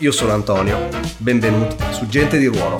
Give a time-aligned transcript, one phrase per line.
[0.00, 2.78] Io sono Antonio, benvenuti su Gente di Ruolo.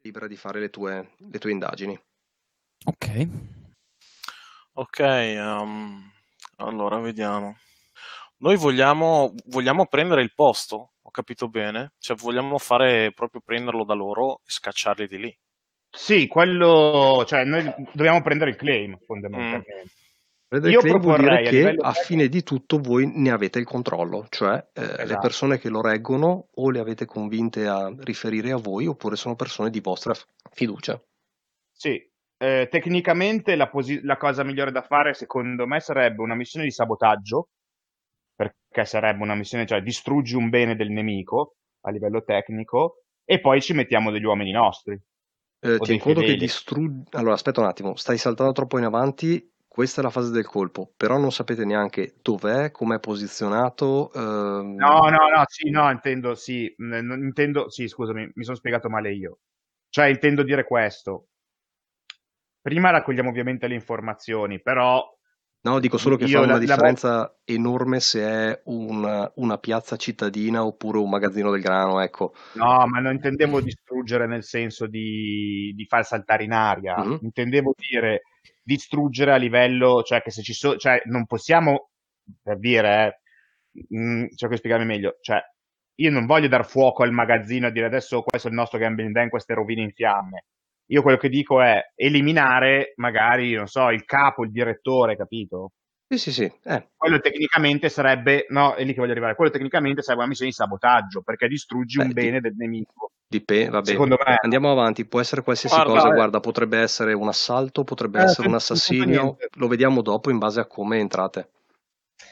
[0.00, 1.96] Libera di fare le tue, le tue indagini.
[2.84, 3.28] Ok.
[4.72, 6.10] Ok, um,
[6.56, 7.58] allora vediamo.
[8.38, 11.92] Noi vogliamo, vogliamo prendere il posto, ho capito bene?
[12.00, 15.38] Cioè vogliamo fare proprio prenderlo da loro e scacciarli di lì.
[15.94, 19.90] Sì, quello, cioè noi dobbiamo prendere il claim fondamentalmente.
[20.48, 23.10] Prendere Io il claim vuol dire proporrei a che a tecnico- fine di tutto voi
[23.14, 25.20] ne avete il controllo, cioè eh, le Esatto.
[25.20, 29.68] persone che lo reggono o le avete convinte a riferire a voi oppure sono persone
[29.70, 30.14] di vostra
[30.50, 31.00] fiducia.
[31.70, 32.02] Sì,
[32.38, 36.72] eh, tecnicamente la, posi- la cosa migliore da fare secondo me sarebbe una missione di
[36.72, 37.48] sabotaggio,
[38.34, 43.60] perché sarebbe una missione, cioè distruggi un bene del nemico a livello tecnico e poi
[43.60, 44.98] ci mettiamo degli uomini nostri.
[45.64, 46.44] Eh, tieni conto che fedeli.
[46.44, 47.02] distruggi...
[47.12, 50.92] Allora, aspetta un attimo, stai saltando troppo in avanti, questa è la fase del colpo,
[50.96, 54.12] però non sapete neanche dov'è, com'è posizionato.
[54.12, 58.56] ehm, No, no, no, sì, no, intendo, sì, n- non- intendo, sì, scusami, mi sono
[58.56, 59.38] spiegato male io.
[59.88, 61.28] Cioè, intendo dire questo.
[62.60, 65.04] Prima raccogliamo ovviamente le informazioni, però
[65.64, 69.58] No, dico solo che Io fa una la- la- differenza enorme se è un- una
[69.58, 72.34] piazza cittadina oppure un magazzino del grano, ecco.
[72.54, 77.18] No, ma non intendevo distruggere nel senso di, di far saltare in aria, Mhm.
[77.22, 78.22] intendevo dire
[78.60, 81.90] distruggere a livello, cioè che se ci sono, cioè non possiamo,
[82.42, 83.20] per dire,
[83.72, 85.40] eh, mh, cerco di spiegarmi meglio, cioè
[85.96, 89.12] io non voglio dar fuoco al magazzino e dire adesso questo è il nostro gambling
[89.12, 90.44] den, queste rovine in fiamme.
[90.92, 95.70] Io quello che dico è eliminare magari, non so, il capo, il direttore, capito?
[96.06, 100.02] Sì, sì, sì, eh, Quello tecnicamente sarebbe, no, è lì che voglio arrivare, quello tecnicamente
[100.02, 103.10] sarebbe una missione di sabotaggio, perché distruggi Beh, un di- bene del nemico.
[103.26, 103.90] Dipende, vabbè.
[103.90, 104.36] Secondo me.
[104.42, 106.12] Andiamo avanti, può essere qualsiasi Guarda, cosa, eh.
[106.12, 108.58] guarda, potrebbe essere un assalto, potrebbe Eh, essere un
[109.06, 109.48] niente.
[109.56, 111.48] lo vediamo dopo in base a come entrate.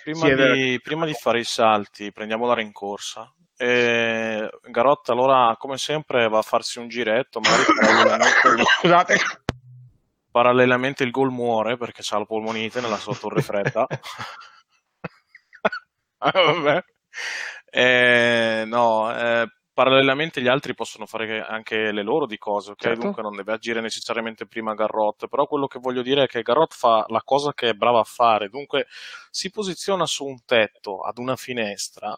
[0.02, 3.32] Prima, Sì, di, prima di fare i salti, prendiamo la rincorsa.
[3.62, 9.18] E Garotta allora, come sempre, va a farsi un giretto, parallelamente, Scusate.
[10.30, 13.86] parallelamente il gol muore perché ha la polmonite nella sua torre fredda.
[16.22, 16.84] Ah.
[17.70, 22.82] Eh, no, eh, parallelamente gli altri possono fare anche le loro di cose, ok?
[22.82, 23.00] Certo.
[23.00, 26.74] Dunque non deve agire necessariamente prima Garrot, però quello che voglio dire è che Garrot
[26.74, 28.86] fa la cosa che è brava a fare, dunque
[29.30, 32.14] si posiziona su un tetto, ad una finestra,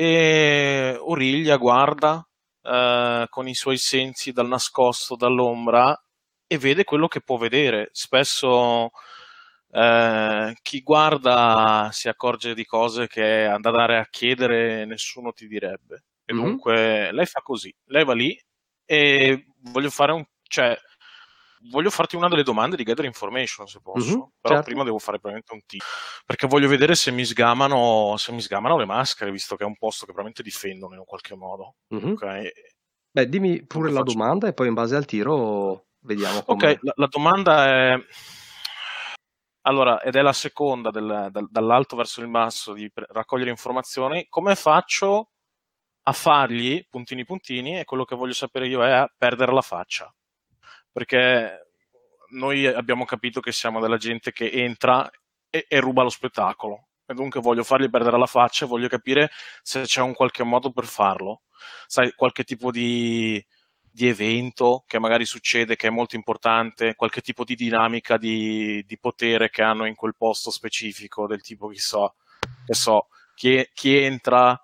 [0.00, 2.24] e Origlia guarda
[2.62, 6.00] eh, con i suoi sensi dal nascosto, dall'ombra,
[6.46, 7.88] e vede quello che può vedere.
[7.92, 8.90] Spesso
[9.72, 16.04] eh, chi guarda si accorge di cose che andare a chiedere nessuno ti direbbe.
[16.24, 16.42] E Mhm.
[16.44, 18.38] dunque lei fa così, lei va lì
[18.84, 20.24] e voglio fare un...
[20.44, 20.78] cioè,
[21.70, 24.70] voglio farti una delle domande di Gather Information se posso, Mhm, però certo.
[24.70, 25.84] prima devo fare probabilmente un tiro,
[26.24, 29.76] perché voglio vedere se mi sgamano, se mi sgamano le maschere, visto che è un
[29.76, 31.76] posto che probabilmente difendono in un qualche modo.
[31.88, 32.12] Mhm.
[32.12, 32.50] Ok,
[33.10, 34.12] Beh, dimmi pure la faccio?
[34.12, 36.42] domanda e poi in base al tiro vediamo.
[36.46, 37.98] Ok, la, la domanda è...
[39.62, 44.26] Allora, ed è la seconda del- dal- dall'alto verso il basso di pre- raccogliere informazioni.
[44.28, 45.32] Come faccio
[46.04, 50.10] a fargli, puntini puntini, e quello che voglio sapere io è a perdere la faccia.
[50.98, 51.70] Perché
[52.30, 55.08] noi abbiamo capito che siamo della gente che entra
[55.48, 56.88] e, e ruba lo spettacolo.
[57.06, 59.30] E dunque voglio fargli perdere la faccia e voglio capire
[59.62, 61.42] se c'è un qualche modo per farlo.
[61.86, 63.40] Sai, qualche tipo di,
[63.80, 68.98] di evento che magari succede che è molto importante, qualche tipo di dinamica di, di
[68.98, 72.16] potere che hanno in quel posto specifico, del tipo, chi so,
[72.66, 73.06] che so,
[73.36, 74.60] chi, chi entra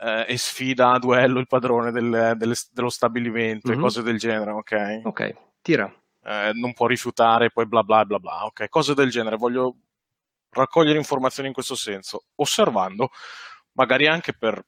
[0.00, 3.78] eh, e sfida a duello il padrone del- del- dello stabilimento Mhm.
[3.78, 5.00] e cose del genere, ok?
[5.04, 5.92] Ok, tira.
[6.24, 8.68] Eh, non può rifiutare, poi bla bla bla bla, ok?
[8.68, 9.76] Cose del genere, voglio
[10.50, 13.10] raccogliere informazioni in questo senso, osservando,
[13.72, 14.64] magari anche per,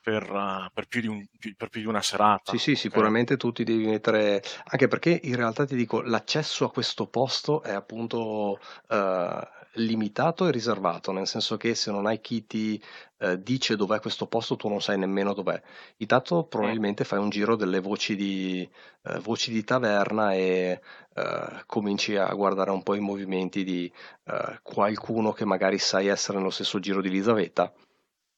[0.00, 1.24] per, eh, per più, di un-
[1.56, 2.52] per più di una serata.
[2.52, 2.76] Sì, sì, ok?
[2.78, 7.62] sicuramente tu ti devi mettere, anche perché in realtà ti dico, l'accesso a questo posto
[7.62, 8.58] è appunto
[8.88, 12.82] eh, limitato e riservato, nel senso che se non hai chi ti
[13.18, 15.60] eh, dice dov'è questo posto, tu non sai nemmeno dov'è.
[15.98, 18.68] Intanto probabilmente fai un giro delle voci di,
[19.02, 20.80] eh, voci di taverna e
[21.14, 23.90] eh, cominci a guardare un po' i movimenti di
[24.24, 27.72] eh, qualcuno che magari sai essere nello stesso giro di Elisabetta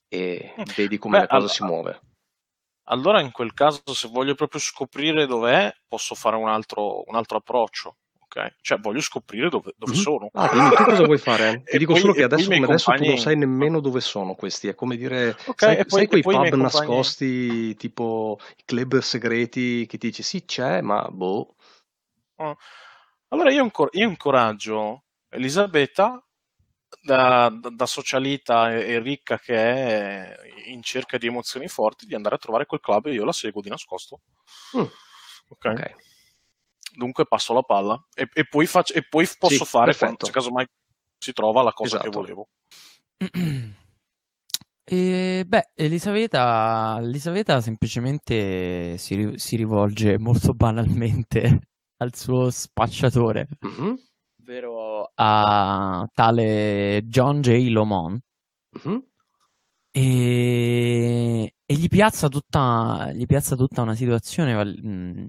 [0.08, 0.62] e mm.
[0.76, 2.00] vedi come Beh, la cosa all- si muove.
[2.90, 7.36] Allora in quel caso se voglio proprio scoprire dov'è, posso fare un altro, un altro
[7.36, 7.96] approccio
[8.28, 8.56] ok?
[8.60, 10.00] Cioè, voglio scoprire dove, dove mm-hmm.
[10.00, 10.28] sono.
[10.32, 11.62] Ah, quindi tu cosa vuoi fare?
[11.66, 13.08] Ti dico poi, solo che adesso, come adesso compagni...
[13.08, 14.68] tu non sai nemmeno dove sono questi.
[14.68, 16.62] È come dire, okay, sai, poi, sai quei pub compagni...
[16.62, 21.54] nascosti, tipo i club segreti, che ti dici sì c'è, ma boh.
[22.36, 22.56] Oh.
[23.28, 26.22] Allora io, incor- io incoraggio Elisabetta
[27.02, 30.36] da, da, socialita e, e, ricca che è
[30.66, 33.60] in cerca di emozioni forti di andare a trovare quel club e io la seguo
[33.60, 34.20] di nascosto.
[34.76, 34.84] Mm.
[35.48, 35.96] Ok.
[36.98, 40.32] Dunque passo la palla e, e, poi, faccio, e poi, posso sì, fare quando, se
[40.32, 40.66] caso mai
[41.16, 42.10] si trova la cosa esatto.
[42.10, 42.48] che volevo.
[44.90, 51.60] E, beh, Elisabetta, Elisabetta semplicemente si, si, rivolge molto banalmente
[52.00, 53.94] al suo spacciatore, mm-hmm.
[54.40, 57.68] ovvero a tale John J.
[57.68, 58.18] Lomond.
[58.78, 58.98] Mm-hmm.
[59.90, 64.54] E, e gli, piazza tutta, gli piazza tutta una situazione,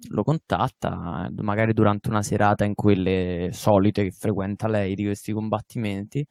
[0.08, 6.26] lo contatta magari durante una serata in quelle solite che frequenta lei di questi combattimenti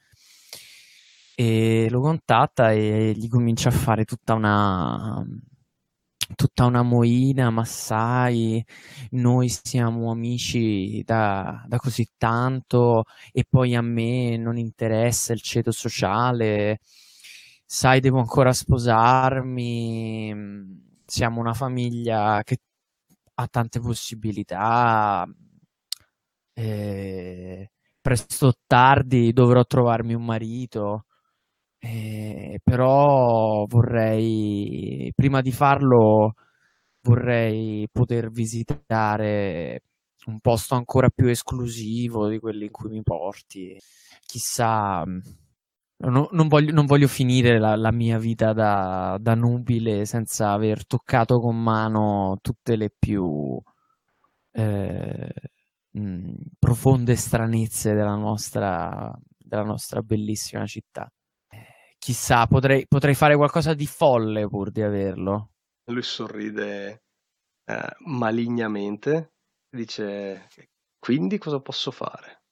[1.34, 5.22] e lo contatta e gli comincia a fare tutta una
[6.34, 8.64] tutta una moina, ma sai,
[9.10, 15.70] noi siamo amici da, da, così tanto e poi a me non interessa il ceto
[15.70, 16.80] sociale
[17.70, 20.34] sai, devo ancora sposarmi,
[21.04, 22.60] siamo una famiglia che
[23.34, 25.26] ha tante possibilità,
[26.54, 27.70] eh,
[28.00, 31.04] presto o tardi dovrò trovarmi un marito,
[31.78, 36.34] eh, però vorrei, prima di farlo,
[37.02, 39.82] vorrei poter visitare
[40.26, 43.78] un posto ancora più esclusivo di quelli in cui mi porti.
[44.26, 45.04] Chissà
[46.00, 50.86] No, non, voglio, non, voglio, finire la, la mia vita da, da, nubile senza aver
[50.86, 53.60] toccato con mano tutte le più
[54.52, 55.34] eh,
[55.90, 61.10] mh, profonde stranezze della nostra, della nostra bellissima città.
[61.48, 65.50] Eh, chissà, potrei, potrei, fare qualcosa di folle pur di averlo.
[65.86, 67.02] Lui sorride
[67.64, 69.32] eh, malignamente,
[69.68, 70.46] dice:
[70.98, 72.42] Quindi cosa posso fare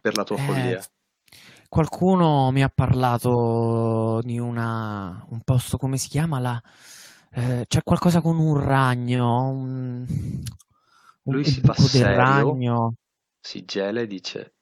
[0.00, 0.82] per la tua eh, follia?
[1.68, 6.38] Qualcuno mi ha parlato di una, un posto, come si chiama?
[6.38, 6.62] La,
[7.32, 9.48] eh, c'è qualcosa con un ragno.
[9.50, 10.06] Un,
[11.24, 12.94] Lui un si fa serio, ragno.
[13.40, 14.54] si gela e dice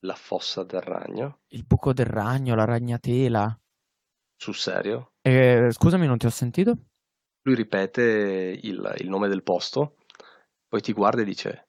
[0.00, 1.40] la fossa del ragno.
[1.48, 3.58] Il buco del ragno, la ragnatela.
[4.36, 5.12] Sul serio?
[5.22, 6.76] Eh, scusami, non ti ho sentito?
[7.42, 9.96] Lui ripete il, il nome del posto,
[10.68, 11.68] poi ti guarda e dice: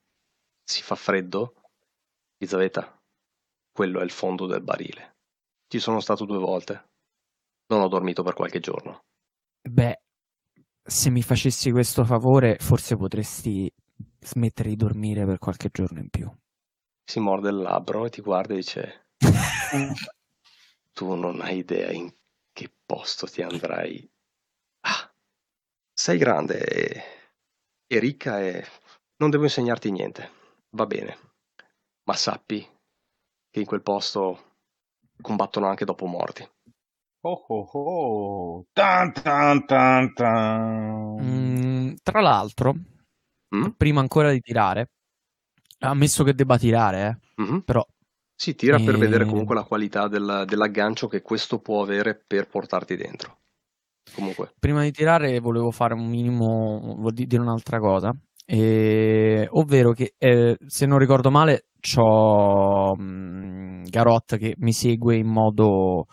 [0.63, 1.53] Si fa freddo?
[2.37, 2.98] Elisabetta,
[3.71, 5.17] quello è il fondo del barile.
[5.67, 6.89] Ci sono stato due volte.
[7.67, 9.03] Non ho dormito per qualche giorno.
[9.61, 10.01] Beh,
[10.81, 13.71] se mi facessi questo favore, forse potresti
[14.19, 16.31] smettere di dormire per qualche giorno in più.
[17.03, 19.07] Si morde il labbro e ti guarda e dice:
[20.93, 22.11] Tu non hai idea in
[22.51, 24.09] che posto ti andrai.
[24.81, 25.13] Ah,
[25.93, 27.03] sei grande e,
[27.85, 28.65] e ricca e
[29.17, 30.31] non devo insegnarti niente.
[30.71, 31.17] Va bene.
[32.03, 32.67] Ma sappi
[33.49, 34.55] che in quel posto
[35.21, 36.47] combattono anche dopo morti.
[37.21, 41.17] Oh oh oh, tan tan tan tan.
[41.21, 42.73] Mm, tra l'altro,
[43.55, 43.71] mm?
[43.75, 44.91] prima ancora di tirare,
[45.79, 47.59] ammesso che debba tirare, eh, mm-hmm.
[47.59, 47.85] però...
[48.33, 48.83] Si tira e...
[48.85, 53.39] per vedere comunque la qualità del, dell'aggancio che questo può avere per portarti dentro.
[54.15, 54.53] Comunque.
[54.57, 58.15] Prima di tirare volevo fare un minimo, vuol dire un'altra cosa,
[58.51, 59.47] e...
[59.51, 66.07] ovvero che eh, se non ricordo male c'ho um, Garot che mi segue in modo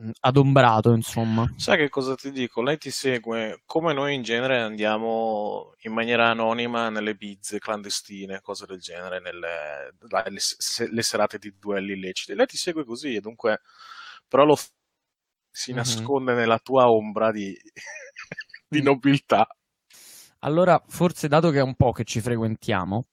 [0.00, 1.50] mm, adombrato, insomma.
[1.56, 2.62] Sai che cosa ti dico?
[2.62, 8.66] Lei ti segue come noi in genere andiamo in maniera anonima nelle bizze clandestine, cose
[8.66, 9.94] del genere, nelle
[10.28, 12.34] le, le serate di duelli illeciti.
[12.34, 13.60] Lei ti segue così e dunque
[14.28, 14.56] però lo
[15.50, 15.76] si mm-hmm.
[15.76, 17.54] nasconde nella tua ombra di,
[18.68, 18.84] di mm.
[18.84, 19.46] nobiltà.
[20.44, 23.06] Allora, forse dato che è un po' che ci frequentiamo,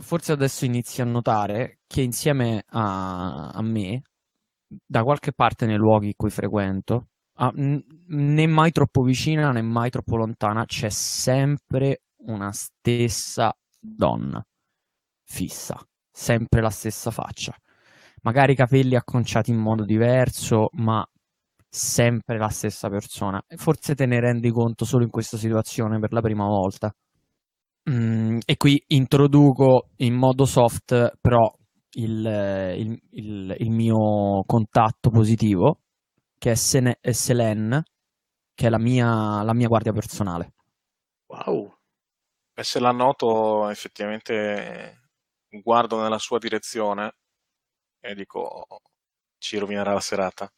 [0.00, 4.02] forse adesso inizi a notare che insieme a, a me,
[4.66, 7.08] da qualche parte nei luoghi in cui frequento,
[7.38, 14.44] a, n- né mai troppo vicina né mai troppo lontana, c'è sempre una stessa donna
[15.24, 15.76] fissa,
[16.10, 17.54] sempre la stessa faccia.
[18.22, 21.06] magari i capelli acconciati in modo diverso, ma
[21.74, 23.42] sempre la stessa persona.
[23.56, 26.94] Forse te ne rendi conto solo in questa situazione per la prima volta.
[27.90, 31.52] Mm, e qui introduco in modo soft però
[31.96, 32.24] il,
[32.78, 35.80] il, il, il mio contatto positivo,
[36.38, 37.82] che è, Sene, è Selene,
[38.54, 40.52] che è la mia, la mia guardia personale.
[41.26, 41.74] Wow.
[42.54, 45.10] E se la noto, effettivamente
[45.48, 47.14] guardo nella sua direzione
[48.00, 48.64] e dico
[49.38, 50.50] ci rovinerà la serata.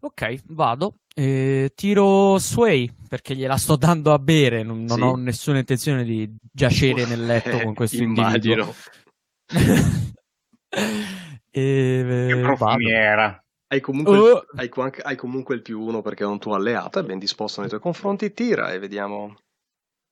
[0.00, 0.98] Ok, vado.
[1.14, 4.62] Eh, tiro Sway perché gliela sto dando a bere.
[4.62, 5.02] Non, non sì.
[5.02, 8.74] ho nessuna intenzione di giacere nel letto con questo immagino.
[11.50, 13.40] e, che profumiera.
[13.68, 14.42] Hai comunque, uh.
[14.56, 14.70] hai,
[15.02, 17.80] hai comunque, il più uno perché è un tuo alleato, è ben disposto nei tuoi
[17.80, 18.32] confronti.
[18.32, 19.34] Tira e vediamo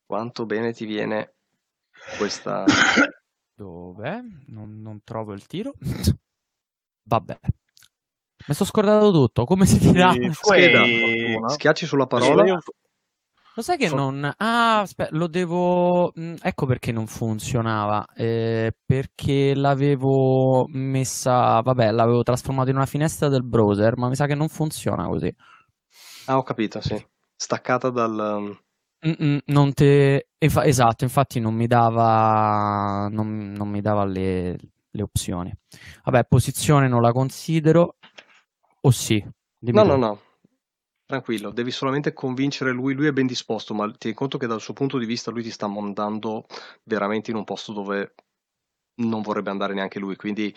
[0.04, 1.34] quanto bene ti viene
[2.18, 2.64] questa.
[3.54, 4.22] Dove?
[4.46, 5.74] Non, non trovo il tiro.
[7.06, 7.38] Vabbè.
[8.46, 9.44] Mi sono scordato tutto.
[9.44, 10.12] Come si tira?
[10.32, 11.48] Scheda.
[11.48, 12.58] Schiacci sulla parola.
[13.56, 14.24] Lo sai che non...
[14.36, 16.12] Ah, aspetta, lo devo...
[16.18, 18.04] Mm, ecco perché non funzionava.
[18.12, 21.60] Eh, perché l'avevo messa...
[21.60, 25.32] Vabbè, l'avevo trasformato in una finestra del browser, ma mi sa che non funziona così.
[26.26, 27.00] Ah, ho capito, sì.
[27.36, 28.58] Staccata dal...
[29.06, 30.30] Mm-mm, non te...
[30.36, 30.64] Infa...
[30.64, 33.08] Esatto, infatti non mi dava...
[33.08, 34.58] Non, non mi dava le...
[34.90, 35.54] le opzioni.
[36.02, 37.98] Vabbè, posizione non la considero.
[38.84, 39.24] O sì?
[39.58, 39.88] Dimmi no, tu.
[39.88, 40.20] no, no.
[41.06, 44.72] Tranquillo, devi solamente convincere lui, lui è ben disposto, ma tieni conto che dal suo
[44.72, 46.46] punto di vista lui ti sta mandando
[46.84, 48.14] veramente in un posto dove
[48.96, 50.54] non vorrebbe andare neanche lui, quindi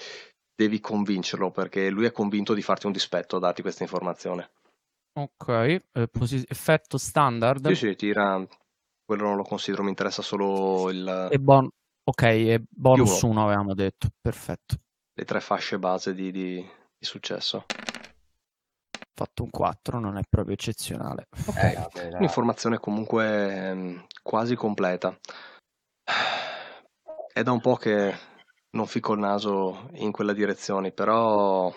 [0.56, 4.52] devi convincerlo perché lui è convinto di farti un dispetto a darti questa informazione.
[5.14, 7.68] Ok, eh, posi- effetto standard.
[7.68, 8.46] Sì, sì, tira,
[9.06, 11.28] quello non lo considero, mi interessa solo il...
[11.32, 11.70] E bon-
[12.04, 14.76] ok, e bonus 1 avevamo detto, perfetto.
[15.14, 17.66] Le tre fasce base di, di, di successo
[19.18, 21.28] fatto un 4, non è proprio eccezionale.
[21.48, 21.74] Okay.
[21.74, 25.18] Eh, un'informazione comunque ehm, quasi completa.
[27.34, 28.16] È da un po' che
[28.72, 31.74] non fico il naso in quella direzione, però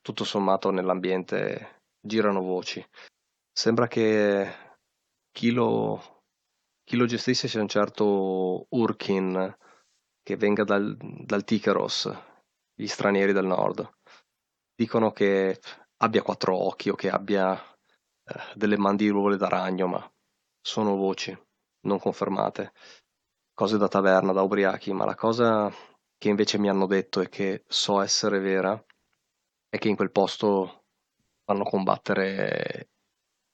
[0.00, 2.84] tutto sommato nell'ambiente girano voci.
[3.52, 4.76] Sembra che
[5.30, 6.24] chi lo,
[6.82, 9.56] chi lo gestisce sia un certo Urkin
[10.22, 12.12] che venga dal, dal Tikeros,
[12.74, 13.88] gli stranieri del nord.
[14.74, 15.60] Dicono che
[15.98, 20.12] abbia quattro occhi o che abbia eh, delle mandibole da ragno, ma
[20.60, 21.36] sono voci
[21.80, 22.72] non confermate,
[23.54, 25.72] cose da taverna, da ubriachi, ma la cosa
[26.16, 28.84] che invece mi hanno detto e che so essere vera
[29.68, 30.84] è che in quel posto
[31.44, 32.90] fanno combattere,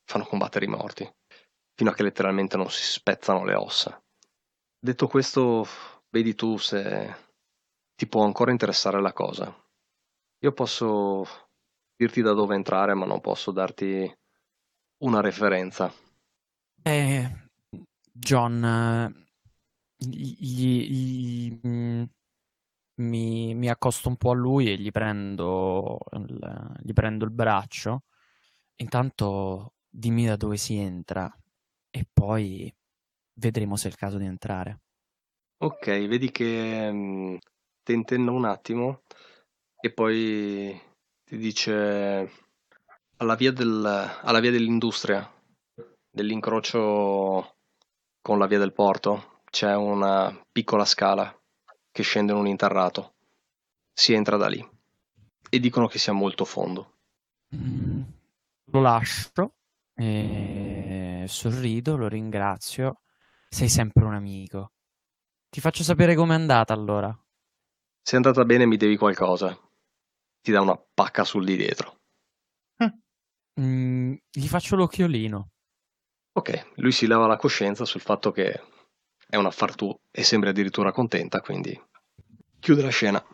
[0.05, 1.09] fanno combattere i morti,
[1.75, 4.03] fino a che letteralmente non si spezzano le ossa.
[4.79, 5.67] Detto questo,
[6.11, 7.15] vedi tu se
[7.95, 9.55] ti può ancora interessare la cosa.
[10.39, 11.44] Io posso
[11.97, 14.13] dirti da dove entrare, ma non posso darti
[14.99, 15.93] una referenza.
[16.83, 17.49] Eh,
[18.13, 19.25] John,
[19.97, 22.03] gli, gli, mm,
[22.97, 28.05] mi, mi, accosto un po' a lui e gli prendo il, gli prendo il braccio.
[28.77, 31.33] Intanto dimmi da dove si entra
[31.91, 32.75] e poi
[33.35, 34.81] vedremo se è il caso di entrare.
[35.59, 37.39] Ok, vedi che um,
[37.83, 39.03] tentenno un attimo
[39.81, 40.79] e poi
[41.25, 42.31] ti dice
[43.17, 45.29] alla via, del, alla via dell'industria,
[46.11, 47.57] dell'incrocio
[48.21, 51.35] con la via del porto, c'è una piccola scala
[51.91, 53.15] che scende in un interrato.
[53.93, 54.67] Si entra da lì
[55.49, 56.99] e dicono che sia molto fondo.
[57.55, 58.03] Mm,
[58.73, 59.55] lo lascio,
[61.27, 63.01] sorrido, lo ringrazio.
[63.49, 64.73] Sei sempre un amico.
[65.49, 67.17] Ti faccio sapere com'è andata allora.
[68.03, 69.57] Se è andata bene mi devi qualcosa
[70.45, 72.03] ti dà una pacca sul di dietro.
[73.61, 75.51] Mm, gli faccio l'occhiolino.
[76.33, 78.61] Ok, lui si lava la coscienza sul fatto che
[79.27, 81.81] è un affar tuo e sembra addirittura contenta, quindi
[82.59, 83.25] chiude la scena.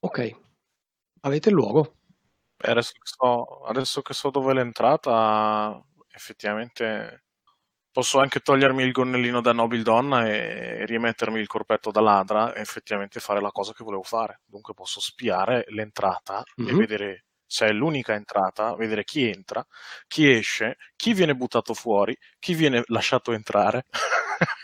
[0.00, 0.30] Ok,
[1.22, 1.96] avete il luogo?
[2.58, 5.82] Adesso che so, adesso che so dove è l'entrata,
[6.12, 7.24] effettivamente
[7.92, 13.18] Posso anche togliermi il gonnellino da nobildonna e rimettermi il corpetto da ladra e effettivamente
[13.18, 14.40] fare la cosa che volevo fare.
[14.46, 16.74] Dunque posso spiare l'entrata mm-hmm.
[16.74, 19.66] e vedere se è l'unica entrata, vedere chi entra,
[20.06, 23.86] chi esce, chi viene buttato fuori, chi viene lasciato entrare.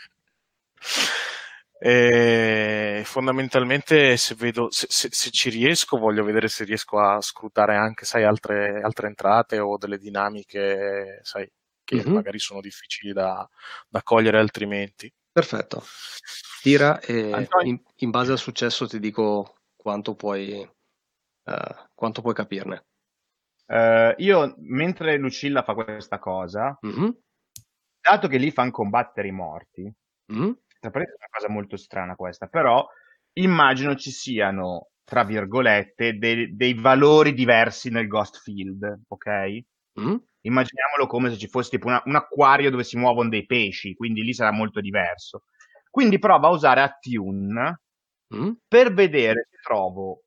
[1.79, 7.75] e fondamentalmente se, vedo, se, se, se, ci riesco voglio vedere se riesco a scrutare
[7.75, 11.49] anche sai, altre, altre entrate o delle dinamiche sai,
[11.87, 12.13] che mm-hmm.
[12.13, 13.47] magari sono difficili da,
[13.87, 15.11] da, cogliere altrimenti.
[15.31, 15.83] Perfetto.
[16.61, 20.67] Tira e in, in, base al successo ti dico quanto puoi
[21.47, 22.87] Uh, quanto puoi capirne?
[23.67, 27.09] Uh, io, mentre Lucilla fa questa cosa, mm-hmm.
[28.01, 29.89] dato che lì fanno combattere i morti,
[30.33, 30.51] mm-hmm.
[30.81, 32.85] è una cosa molto strana questa, però
[33.33, 39.59] immagino ci siano, tra virgolette, dei, dei valori diversi nel Ghost Field, ok?
[40.01, 40.15] Mm-hmm.
[40.47, 44.23] Immaginiamolo come se ci fosse tipo una, un acquario dove si muovono dei pesci, quindi
[44.23, 45.43] lì sarà molto diverso.
[45.89, 47.81] Quindi prova a usare Attune
[48.35, 48.51] mm?
[48.67, 50.21] per vedere se trovo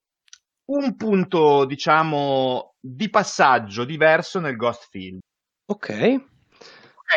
[0.67, 5.21] un punto, diciamo, di passaggio diverso nel Ghost Field.
[5.67, 5.89] Ok.
[5.89, 6.29] okay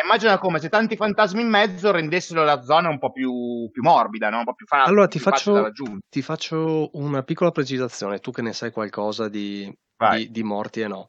[0.02, 4.28] immagina come se tanti fantasmi in mezzo rendessero la zona un po' più, più morbida,
[4.28, 4.38] no?
[4.38, 4.90] un po' più facile.
[4.90, 5.70] Allora ti faccio,
[6.08, 9.72] ti faccio, una piccola precisazione, tu che ne sai qualcosa di,
[10.14, 11.08] di, di morti e no.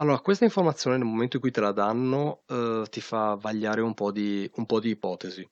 [0.00, 3.92] Allora, questa informazione nel momento in cui te la danno eh, ti fa vagliare un
[3.92, 5.46] po' di, un po' di ipotesi.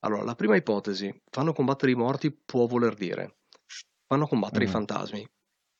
[0.00, 3.38] Allora, la prima ipotesi, fanno combattere i morti può voler dire,
[4.06, 4.68] fanno combattere mm.
[4.68, 5.28] i fantasmi.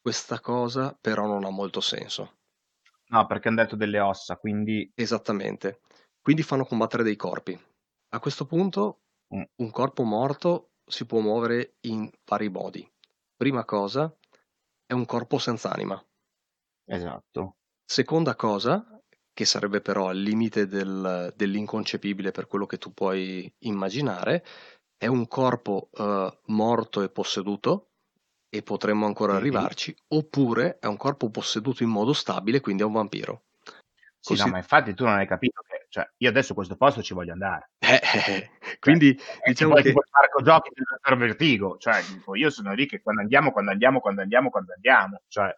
[0.00, 2.38] Questa cosa però non ha molto senso.
[3.08, 4.90] No, perché hanno detto delle ossa, quindi...
[4.94, 5.80] Esattamente.
[6.22, 7.58] Quindi fanno combattere dei corpi.
[8.08, 9.02] A questo punto
[9.34, 9.42] mm.
[9.56, 12.90] un corpo morto si può muovere in vari modi.
[13.36, 14.10] Prima cosa,
[14.86, 16.02] è un corpo senza anima.
[16.86, 17.56] Esatto.
[17.84, 18.84] Seconda cosa,
[19.32, 24.44] che sarebbe però al limite del, dell'inconcepibile per quello che tu puoi immaginare,
[24.96, 27.90] è un corpo uh, morto e posseduto,
[28.48, 29.40] e potremmo ancora mm-hmm.
[29.40, 33.42] arrivarci, oppure è un corpo posseduto in modo stabile, quindi è un vampiro.
[34.20, 34.44] Sì, Così...
[34.44, 37.14] no, ma infatti tu non hai capito che cioè, io adesso a questo posto ci
[37.14, 37.70] voglio andare.
[37.84, 38.78] Eh, eh, eh.
[38.80, 39.82] quindi cioè, diciamo che...
[39.82, 42.00] Tipo il parco giochi del Vertigo, cioè,
[42.34, 45.54] io sono lì che quando andiamo, quando andiamo, quando andiamo, quando andiamo, cioè...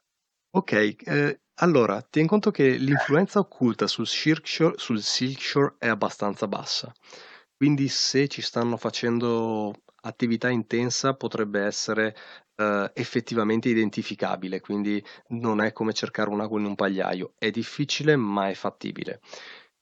[0.50, 6.92] Ok, eh, allora, tieni conto che l'influenza occulta sul Silkshore, sul Silkshore è abbastanza bassa,
[7.56, 9.72] quindi se ci stanno facendo
[10.02, 12.14] attività intensa potrebbe essere
[12.56, 18.16] uh, effettivamente identificabile, quindi non è come cercare un ago in un pagliaio, è difficile
[18.16, 19.20] ma è fattibile.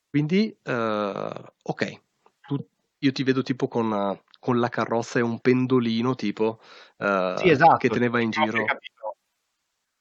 [0.09, 2.01] Quindi, uh, ok,
[2.41, 2.65] tu,
[2.99, 6.61] io ti vedo tipo con, con, la carrozza e un pendolino tipo
[6.99, 7.77] uh, sì, esatto.
[7.79, 8.65] che teneva in giro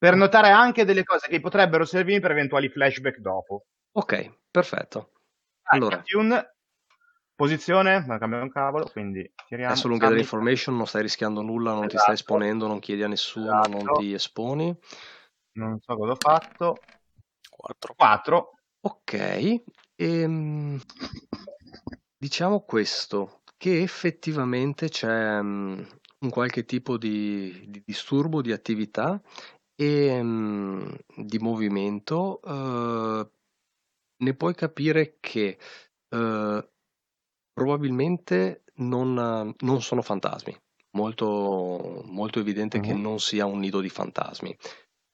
[0.03, 3.67] per notare anche delle cose che potrebbero servirmi per eventuali flashback dopo.
[3.93, 5.13] Ok, perfetto.
[5.69, 6.55] Allora, tune,
[7.33, 9.71] posizione, non cambia un cavolo, quindi tiriamo.
[9.71, 11.95] È solo un gather information, non stai rischiando nulla, non esatto.
[11.95, 12.33] ti stai esatto.
[12.33, 13.69] esponendo, non chiedi a nessuno, esatto.
[13.69, 14.77] non ti esponi.
[15.53, 16.77] Non so cosa ho fatto.
[17.49, 17.93] 4.
[17.95, 18.53] 4.
[18.81, 19.63] Ok,
[19.95, 20.81] ehm,
[22.17, 25.87] diciamo questo, che effettivamente c'è um,
[26.19, 29.21] un qualche tipo di, di disturbo, di attività
[29.79, 33.27] Ehm, di movimento, uhm,
[34.17, 35.57] ne puoi capire che,
[36.09, 36.67] uhm,
[37.53, 40.55] probabilmente non non sono fantasmi.
[40.91, 44.55] Molto molto evidente che non sia un nido di fantasmi.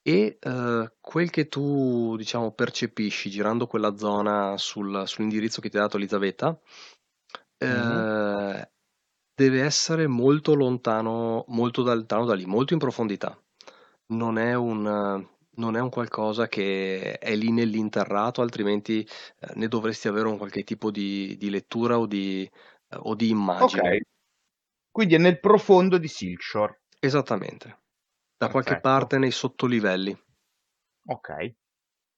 [0.03, 5.81] E, uhm, quel che tu, diciamo, percepisci girando quella zona sul sull'indirizzo che ti ha
[5.81, 6.59] dato Elisabetta,
[7.67, 8.09] Mh-mh.
[9.35, 13.39] deve essere molto lontano molto lontano da lì, molto in profondità
[14.09, 15.27] non è un,
[15.59, 20.63] non è un qualcosa che è lì nell'interrato, altrimenti eh, ne dovresti avere un qualche
[20.63, 23.89] tipo di, di lettura o di, eh, o di immagine.
[23.89, 24.01] Ok.
[24.91, 26.81] Quindi è nel profondo di Silkshore.
[26.99, 27.67] Esattamente.
[27.67, 28.51] Da Perfetto.
[28.51, 30.17] qualche parte nei sottolivelli.
[31.05, 31.53] Ok.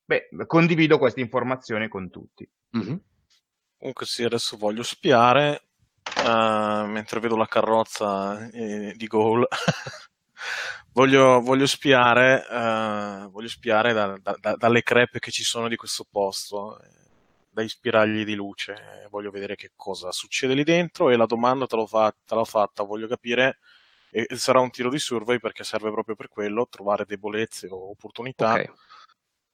[0.06, 2.50] Beh, condivido questa informazione con tutti.
[2.78, 2.96] Mm-hmm.
[3.78, 5.68] Comunque sì, adesso voglio spiare,
[6.24, 9.48] uh, mentre vedo la carrozza eh, di Goal.
[10.94, 15.76] voglio, voglio spiare, uh, voglio spiare da, da, da, dalle crepe che ci sono di
[15.76, 16.88] questo posto, eh,
[17.50, 19.08] dai spiragli di luce.
[19.10, 22.84] Voglio vedere che cosa succede lì dentro e la domanda te l'ho fatta, l'ho fatta
[22.84, 23.60] voglio capire.
[24.14, 28.54] E sarà un tiro di survey perché serve proprio per quello, trovare debolezze o opportunità.
[28.54, 28.72] Okay.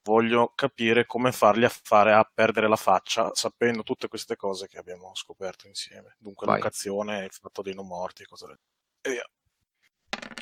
[0.02, 4.78] Voglio capire come farli a fare a perdere la faccia, sapendo tutte queste cose che
[4.78, 6.16] abbiamo scoperto insieme.
[6.18, 6.58] Dunque, Vai.
[6.58, 8.60] locazione, il fatto dei non morti e cose del
[9.02, 9.30] E via.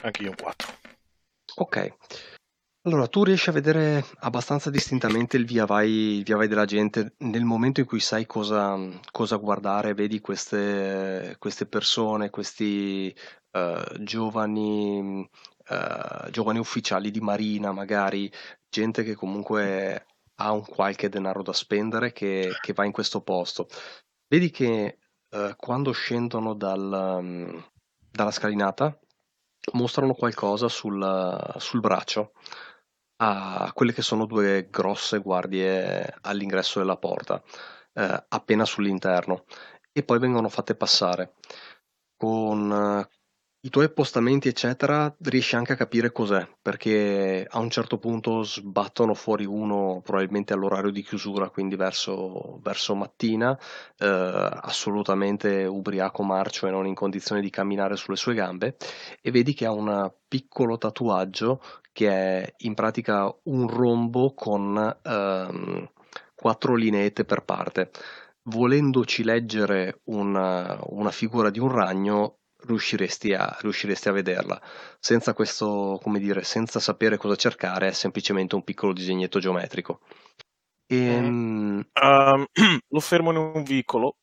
[0.02, 0.74] Anche io un 4.
[1.56, 1.94] Ok.
[2.86, 7.16] Allora, tu riesci a vedere abbastanza distintamente il via vai, il via vai della gente
[7.20, 8.78] nel momento in cui sai cosa,
[9.12, 13.12] cosa guardare, vedi queste, queste persone, questi
[13.54, 15.28] uh, giovani,
[15.70, 18.32] uh, giovani ufficiali di marina, magari
[18.70, 20.06] gente che comunque
[20.36, 23.68] ha un qualche denaro da spendere che, che va in questo posto.
[24.28, 25.00] Vedi che
[25.32, 27.66] uh, quando scendono dal, um,
[28.12, 28.96] dalla scalinata
[29.74, 32.34] mostrano qualcosa sul, sul braccio
[33.18, 37.42] a quelle che sono due grosse guardie all'ingresso della porta,
[37.94, 39.46] eh, appena sull'interno,
[39.92, 41.36] e poi vengono fatte passare
[42.18, 43.08] con
[43.66, 49.16] i tuoi appostamenti, eccetera, riesci anche a capire cos'è, perché a un certo punto sbattono
[49.16, 53.58] fuori uno probabilmente all'orario di chiusura, quindi verso, verso mattina,
[53.98, 58.78] eh, assolutamente ubriaco marcio e non in condizione di camminare sulle sue gambe,
[59.20, 61.60] e vedi che ha un piccolo tatuaggio
[61.92, 65.90] che è in pratica un rombo con ehm,
[66.36, 67.90] quattro lineette per parte.
[68.44, 74.62] Volendoci leggere una, una figura di un ragno, riusciresti a, riusciresti a vederla.
[75.00, 80.02] Senza questo, come dire, senza sapere cosa cercare, è semplicemente un piccolo disegnetto geometrico.
[80.88, 81.80] E, mm.
[81.80, 82.46] uh,
[82.90, 84.18] lo fermo in un vicolo.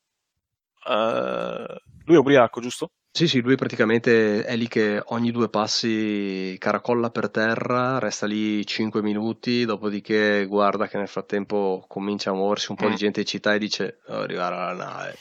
[0.85, 2.91] Uh, lui è ubriaco, giusto?
[3.15, 8.65] Sì, sì, lui praticamente è lì che ogni due passi caracolla per terra, resta lì
[8.65, 12.91] 5 minuti, dopodiché guarda che nel frattempo comincia a muoversi un po' mm.
[12.91, 15.17] di gente in città e dice oh, arrivare alla nave.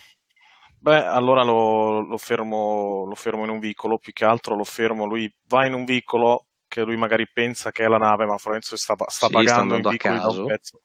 [0.84, 5.06] Beh, allora lo, lo, fermo, lo fermo in un vicolo, più che altro lo fermo,
[5.06, 8.76] lui va in un vicolo che lui magari pensa che è la nave, ma Florenzo
[8.76, 10.82] sta, sta sì, pagando in vicolo da un pezzo.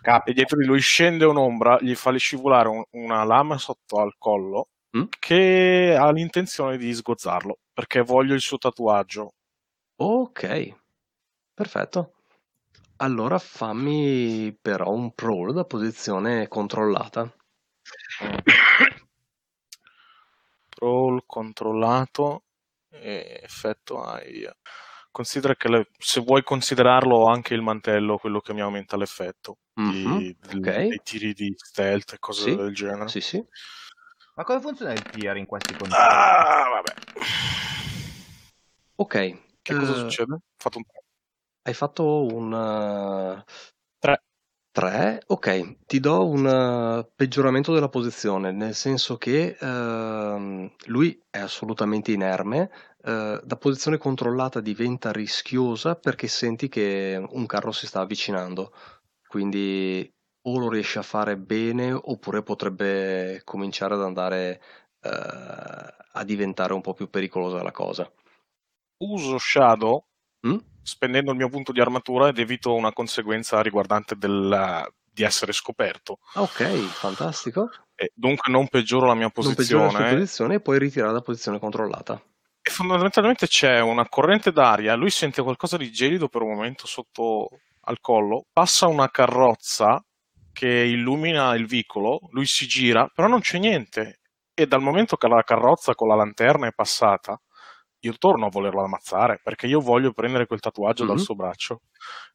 [0.00, 4.14] Cap- e dietro di lui scende un'ombra, gli fa scivolare un, una lama sotto al
[4.16, 5.04] collo mm?
[5.18, 9.32] che ha l'intenzione di sgozzarlo, perché voglio il suo tatuaggio.
[9.96, 10.72] Ok,
[11.52, 12.12] perfetto.
[12.98, 17.28] Allora fammi però un prowl da posizione controllata.
[20.78, 22.44] Roll controllato
[22.90, 24.48] e effetto hai.
[25.10, 30.16] Considera che le, se vuoi considerarlo anche il mantello, quello che mi aumenta l'effetto mm-hmm.
[30.16, 30.88] di, okay.
[30.88, 32.56] dei tiri di stealth e cose sì.
[32.56, 33.08] del genere.
[33.08, 33.44] Sì, sì.
[34.34, 36.02] Ma come funziona il tier in questi contesti?
[36.02, 36.94] Ah, vabbè.
[38.96, 39.38] Ok.
[39.60, 40.38] Che uh, cosa succede?
[40.56, 40.84] Fatto un...
[41.60, 42.52] Hai fatto un...
[42.52, 43.42] Uh...
[45.42, 51.38] 3, ok, ti do un uh, peggioramento della posizione, nel senso che uh, lui è
[51.38, 52.70] assolutamente inerme,
[53.02, 58.72] uh, da posizione controllata diventa rischiosa perché senti che un carro si sta avvicinando,
[59.26, 60.08] quindi
[60.44, 64.60] o lo riesci a fare bene oppure potrebbe cominciare ad andare
[65.02, 68.10] eh, a diventare un po' più pericolosa la cosa.
[68.98, 70.04] Uso Shadow
[70.46, 70.56] mm?
[70.82, 76.18] spendendo il mio punto di armatura ed evito una conseguenza riguardante del, di essere scoperto.
[76.34, 77.70] Ok, fantastico.
[77.94, 79.84] E dunque non peggioro la mia posizione.
[79.84, 82.20] Non la sua posizione e poi ritirare da posizione controllata.
[82.64, 87.48] E fondamentalmente c'è una corrente d'aria, lui sente qualcosa di gelido per un momento sotto
[87.80, 90.02] al collo, passa una carrozza
[90.52, 94.20] che illumina il vicolo, lui si gira, però non c'è niente.
[94.54, 97.40] E dal momento che la carrozza con la lanterna è passata,
[98.04, 101.14] io torno a volerlo ammazzare perché io voglio prendere quel tatuaggio mm-hmm.
[101.14, 101.82] dal suo braccio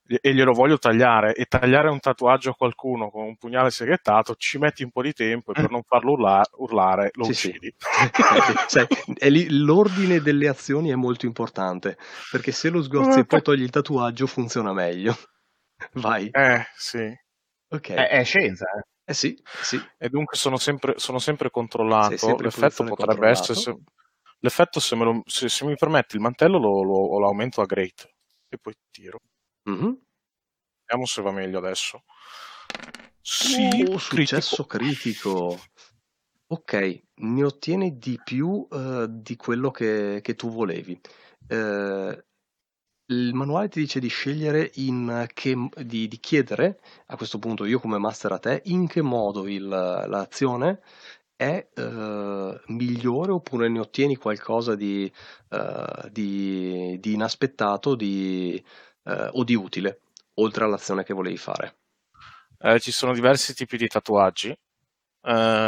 [0.06, 4.58] e glielo voglio tagliare e tagliare un tatuaggio a qualcuno con un pugnale segrettato ci
[4.58, 7.76] metti un po' di tempo e per non farlo urlare, urlare lo sì, uccidi
[8.68, 8.80] sì.
[8.80, 8.88] cioè,
[9.30, 11.98] lì, l'ordine delle azioni è molto importante
[12.32, 15.16] perché se lo sgozzi e poi togli il tatuaggio funziona meglio
[15.96, 17.14] vai eh sì
[17.70, 18.96] ok è, è scienza eh.
[19.10, 19.82] Eh sì, sì.
[19.98, 22.18] E dunque sono sempre, sono sempre controllato.
[22.18, 23.74] Sempre L'effetto potrebbe essere se,
[24.48, 28.10] L'effetto, se, lo, se, se mi permetti, il mantello lo, lo, lo, aumento a great
[28.48, 29.20] e poi tiro.
[29.70, 29.92] Mm-hmm.
[30.86, 32.06] Vediamo se va meglio adesso.
[33.20, 35.60] Sì, oh, successo critico.
[36.48, 40.98] Ok, ne ottieni di più uh, di quello che, che tu volevi.
[41.50, 42.18] Uh,
[43.08, 47.80] il manuale ti dice di scegliere in che, di, di, chiedere a questo punto io
[47.80, 50.82] come master a te in che modo il, l'azione
[51.38, 55.10] è uh, migliore oppure ne ottieni qualcosa di,
[55.50, 58.62] uh, di, di inaspettato di,
[59.04, 60.02] uh, o di utile,
[60.36, 61.78] oltre all'azione che volevi fare?
[62.60, 64.58] Eh, ci sono diversi tipi di tatuaggi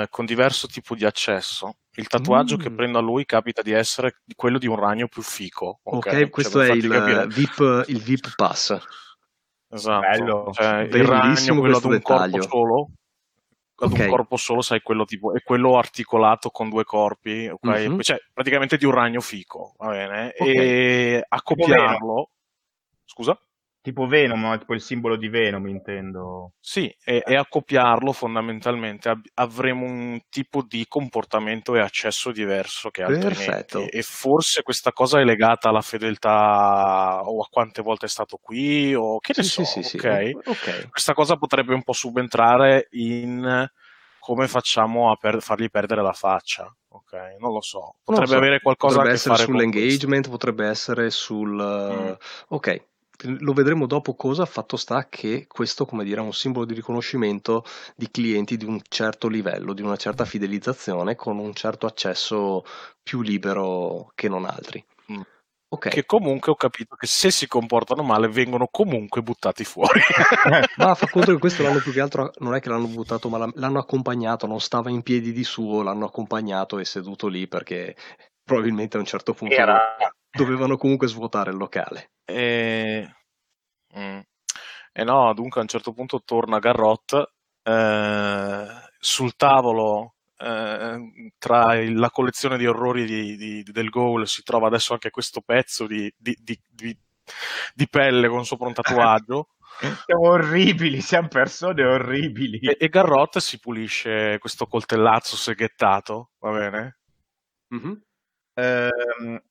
[0.10, 1.80] con diverso tipo di accesso.
[1.96, 2.60] Il tatuaggio mm.
[2.60, 5.82] che prendo a lui capita di essere quello di un ragno più fico.
[5.84, 8.80] Ok, okay cioè, questo è il VIP, il VIP Pass.
[9.68, 10.50] Esatto, Bello.
[10.54, 12.38] Cioè, il ragno, quello ad un dettaglio.
[12.38, 12.90] corpo solo,
[13.80, 14.06] ad okay.
[14.06, 17.68] un corpo solo, sai, quello tipo, è quello articolato con due corpi, ok?
[17.68, 18.00] Mm-hmm.
[18.00, 20.34] Cioè, praticamente di un ragno fico, va bene?
[20.38, 20.56] Okay.
[20.56, 22.30] E accoppiarlo...
[23.06, 23.40] Scusa?
[23.82, 26.52] Tipo Venom, tipo il simbolo di Venom, intendo.
[26.60, 33.04] Sì, e, e accoppiarlo fondamentalmente ab- avremo un tipo di comportamento e accesso diverso che
[33.04, 33.36] altrimenti.
[33.46, 33.90] Perfetto.
[33.90, 38.94] E forse questa cosa è legata alla fedeltà o a quante volte è stato qui
[38.94, 40.38] o che ne sì, so, sì, okay?
[40.44, 40.90] Sì, ok?
[40.90, 43.68] Questa cosa potrebbe un po' subentrare in
[44.20, 46.72] come facciamo a per- fargli perdere la faccia.
[46.90, 47.96] Ok, non lo so.
[48.04, 48.38] Potrebbe so.
[48.38, 51.56] avere qualcosa potrebbe a che fare sull'engagement, potrebbe essere sul.
[51.56, 52.12] Mm.
[52.50, 52.86] Ok,
[53.24, 57.64] lo vedremo dopo cosa, fatto sta che questo, come dire, è un simbolo di riconoscimento
[57.96, 62.64] di clienti di un certo livello, di una certa fidelizzazione, con un certo accesso
[63.02, 64.84] più libero che non altri.
[65.12, 65.22] Mm.
[65.72, 65.92] Okay.
[65.92, 70.00] Che comunque ho capito che se si comportano male vengono comunque buttati fuori.
[70.78, 73.48] ma fa conto che questo l'hanno più che altro, non è che l'hanno buttato, ma
[73.54, 77.96] l'hanno accompagnato, non stava in piedi di suo, l'hanno accompagnato e seduto lì perché
[78.50, 79.96] probabilmente a un certo punto Era...
[80.32, 82.14] dovevano comunque svuotare il locale.
[82.26, 83.08] E...
[83.98, 84.20] Mm.
[84.92, 87.32] e no, dunque a un certo punto torna Garrot
[87.64, 88.68] eh,
[89.00, 94.68] sul tavolo eh, tra il, la collezione di orrori di, di, del Goal si trova
[94.68, 96.14] adesso anche questo pezzo di,
[97.74, 99.50] di pelle con sopra un tatuaggio.
[100.06, 102.60] Siamo orribili, siamo persone orribili.
[102.60, 107.00] E, e Garrot si pulisce questo coltellazzo seghettato, va bene?
[107.74, 107.94] Mm-hmm.
[108.60, 109.42] Eh,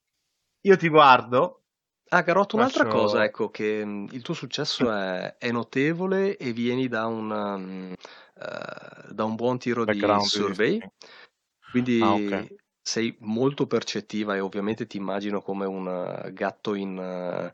[0.61, 1.63] io ti guardo.
[2.11, 2.97] Ah, Garrot, un'altra faccio...
[2.97, 7.31] cosa, ecco, che mm, il tuo successo è, è notevole e vieni da un...
[7.31, 7.95] Um,
[8.35, 10.81] uh, da un buon tiro Background di survey,
[11.71, 12.57] quindi ah, okay.
[12.81, 17.51] sei molto percettiva e ovviamente ti immagino come un uh, gatto in, uh,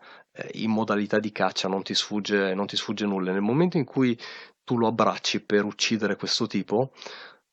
[0.52, 3.32] in, modalità di caccia, non ti, sfugge, non ti sfugge nulla.
[3.32, 4.18] Nel momento in cui
[4.62, 6.92] tu lo abbracci per uccidere questo tipo,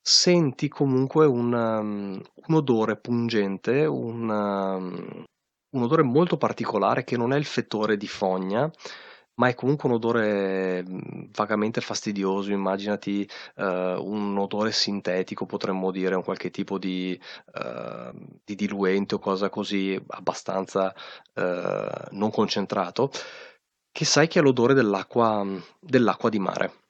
[0.02, 5.24] senti comunque un, um, un odore pungente, un, um,
[5.76, 8.72] un odore molto particolare che non è il fetore di fogna,
[9.36, 12.52] ma è comunque un odore mhmm, vagamente fastidioso.
[12.52, 17.20] Immaginati uh, un odore sintetico, potremmo dire, un qualche tipo di,
[17.54, 18.12] uh,
[18.44, 20.94] di diluente o cosa così abbastanza
[21.36, 23.12] uh, non concentrato,
[23.92, 25.46] che sai che è l'odore dell'acqua,
[25.80, 26.81] dell'acqua di mare.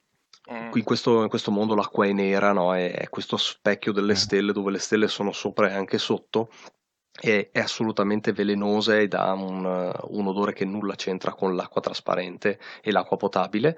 [0.52, 0.72] Mm.
[0.74, 2.76] In questo, in questo, mondo l'acqua è nera, no?
[2.76, 4.16] è, è questo specchio delle mm.
[4.16, 6.50] stelle dove le stelle sono sopra e anche sotto
[7.20, 12.60] è, è assolutamente velenosa ed ha un, un odore che nulla c'entra con l'acqua trasparente
[12.82, 13.78] e l'acqua potabile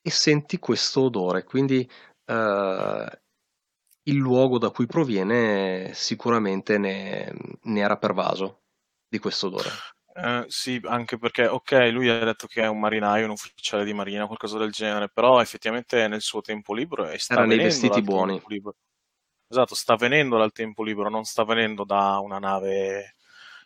[0.00, 1.88] e senti questo odore, quindi
[2.24, 3.20] eh,
[4.04, 7.32] il luogo da cui proviene sicuramente ne,
[7.62, 8.62] ne era pervaso
[9.08, 9.70] di questo odore.
[10.20, 13.92] Eh, sì, anche perché, ok, lui ha detto che è un marinaio, un ufficiale di
[13.92, 18.02] marina, qualcosa del genere, però effettivamente nel suo tempo libero e sta Era nei vestiti
[18.02, 18.40] buoni.
[19.50, 23.14] Esatto, sta venendo dal tempo libero, non sta venendo da una nave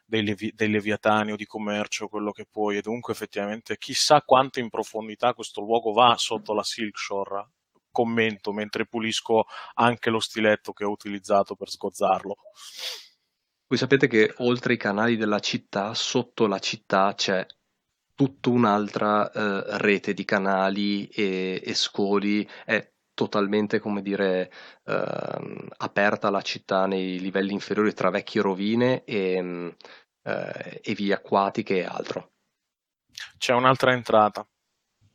[0.04, 4.60] dei, levi- dei leviatani o di commercio, quello che puoi, e dunque effettivamente chissà quanto
[4.60, 7.48] in profondità questo luogo va sotto la Silkshore.
[7.90, 12.36] Commento mentre pulisco anche lo stiletto che ho utilizzato per sgozzarlo.
[13.72, 17.46] Voi sapete che oltre i canali della città, sotto la città c'è
[18.14, 22.46] tutta un'altra eh, rete di canali e, e scoli.
[22.66, 24.52] È totalmente, come dire,
[24.84, 29.74] eh, aperta la città nei livelli inferiori tra vecchie rovine e,
[30.22, 32.32] eh, e vie acquatiche e altro.
[33.38, 34.46] C'è un'altra entrata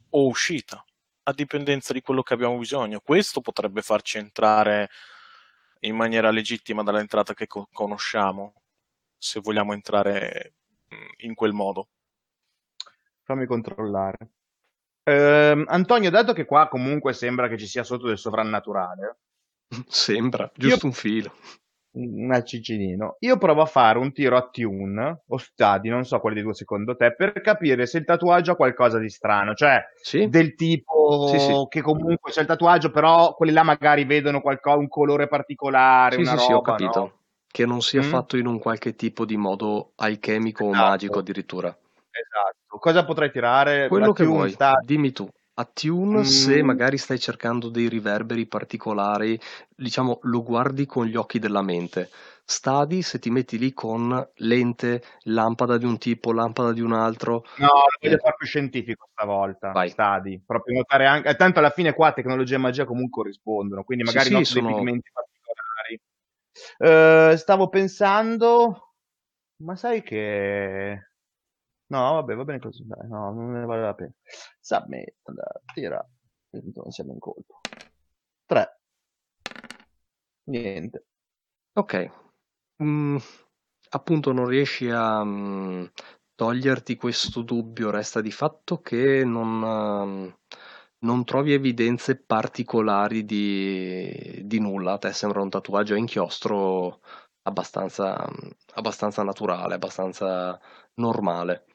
[0.10, 0.84] o uscita,
[1.26, 3.02] a dipendenza di quello che abbiamo bisogno.
[3.02, 4.90] Questo potrebbe farci entrare
[5.82, 8.54] in maniera legittima dall'entrata che co- conosciamo,
[9.18, 10.54] se vogliamo entrare
[11.18, 11.90] in quel modo.
[13.24, 14.30] Fammi controllare.
[15.04, 19.18] Eh, Antonio, dato che qua comunque sembra che ci sia sotto del sovrannaturale,
[19.88, 20.92] sembra giusto io...
[20.92, 21.34] un filo.
[21.98, 23.16] Un cicinino.
[23.20, 26.54] Io provo a fare un tiro a tune o stadi, non so quali dei due
[26.54, 30.30] secondo te, per capire se il tatuaggio ha qualcosa di strano, cioè sì?
[30.30, 31.66] del tipo sì, sì.
[31.70, 36.22] che comunque c'è il tatuaggio, però quelli là magari vedono qualcosa, un colore particolare, sì,
[36.22, 37.00] una sì, roba, sì, ho capito.
[37.00, 37.12] No?
[37.48, 38.10] Che non sia mm?
[38.10, 40.84] fatto in un qualche tipo di modo alchemico esatto.
[40.84, 41.70] o magico addirittura.
[41.70, 42.78] Esatto.
[42.78, 43.88] Cosa potrei tirare?
[43.88, 44.80] Quello che vuoi, sta...
[44.84, 45.28] dimmi tu.
[45.60, 46.24] Attune, mm.
[46.24, 49.40] se magari stai cercando dei riverberi particolari,
[49.76, 52.12] diciamo, lo guardi con gli occhi della mente.
[52.46, 57.44] Stadi se ti metti lì con lente, lampada di un tipo, lampada di un altro.
[57.58, 58.20] No, lo voglio eh.
[58.20, 59.72] fare più scientifico stavolta.
[59.72, 59.90] Vai.
[59.90, 61.36] Stadi, proprio notare anche.
[61.36, 64.76] Tanto alla fine qua tecnologia e magia comunque rispondono, quindi magari sì, non sì, sono...
[64.76, 67.34] pigmenti particolari.
[67.34, 68.94] Uh, stavo pensando,
[69.64, 71.07] ma sai che
[71.90, 74.12] No, vabbè, va bene così, dai, no, non ne vale la pena.
[74.60, 75.16] Submit,
[75.74, 76.06] tira,
[76.52, 77.62] non siamo in colpo.
[78.46, 78.80] 3.
[80.46, 81.06] Niente.
[81.74, 82.12] Ok.
[82.84, 83.18] Mm,
[83.92, 85.86] appunto non riesci a mm,
[86.36, 90.30] toglierti questo dubbio, resta di fatto che non, mm,
[91.00, 94.94] non trovi evidenze particolari di, di, nulla.
[94.94, 97.02] A te sembra un tatuaggio a inchiostro
[97.44, 100.60] abbastanza, mm, abbastanza naturale, abbastanza
[100.96, 101.66] normale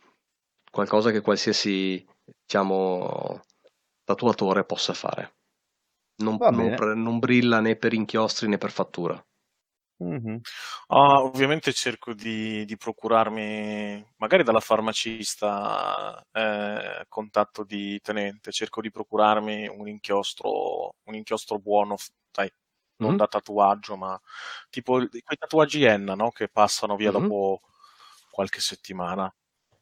[0.73, 3.43] qualcosa che qualsiasi diciamo,
[4.05, 5.35] tatuatore possa fare.
[6.23, 9.23] Non, non, non, brilla né per inchiostri né per fattura.
[10.03, 10.37] Mm-hmm.
[10.89, 18.91] Oh, ovviamente cerco di, di, procurarmi, magari dalla farmacista, eh, contatto di tenente, cerco di
[18.91, 21.97] procurarmi un inchiostro, un inchiostro buono,
[22.31, 22.51] dai,
[22.97, 23.19] non mm-hmm.
[23.19, 24.21] da tatuaggio, ma
[24.71, 26.31] tipo quei tatuaggi Enna, no?
[26.31, 27.23] Che passano via mm-hmm.
[27.23, 27.61] dopo
[28.31, 29.33] qualche settimana.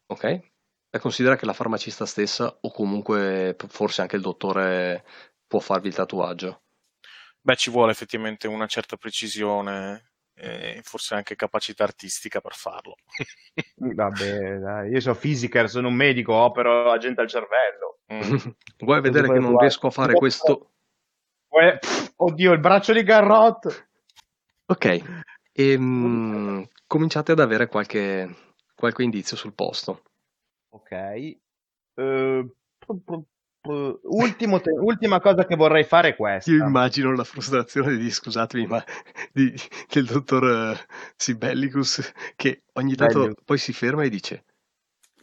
[0.06, 0.49] Ok.
[0.90, 5.04] E considera che la farmacista stessa, o comunque forse anche il dottore,
[5.46, 6.62] può farvi il tatuaggio.
[7.40, 12.96] Beh, ci vuole effettivamente una certa precisione e forse anche capacità artistica per farlo.
[13.76, 17.98] Vabbè, dai, io sono fisiker, sono un medico, opero agente al cervello.
[18.12, 18.50] Mm.
[18.78, 20.72] Vuoi vedere che non riesco a fare questo?
[22.16, 23.88] Oddio, il braccio di Garrot!
[24.66, 25.02] Ok, e,
[25.52, 30.02] ehm, cominciate ad avere qualche, qualche indizio sul posto.
[30.70, 31.36] Ok.
[31.94, 32.50] Uh,
[33.62, 36.50] Ultimo te- ultima cosa che vorrei fare è questa.
[36.50, 38.82] Io immagino la frustrazione di, scusatemi, ma
[39.32, 39.52] di,
[39.90, 43.34] del dottor uh, Sibellicus che ogni tanto Bello.
[43.44, 44.44] poi si ferma e dice